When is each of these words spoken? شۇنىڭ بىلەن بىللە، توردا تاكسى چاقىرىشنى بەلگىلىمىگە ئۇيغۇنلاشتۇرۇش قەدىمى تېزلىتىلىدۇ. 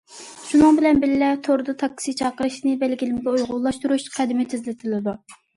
شۇنىڭ 0.45 0.79
بىلەن 0.79 1.01
بىللە، 1.03 1.27
توردا 1.49 1.75
تاكسى 1.83 2.15
چاقىرىشنى 2.21 2.75
بەلگىلىمىگە 2.85 3.35
ئۇيغۇنلاشتۇرۇش 3.35 4.09
قەدىمى 4.17 4.49
تېزلىتىلىدۇ. 4.57 5.17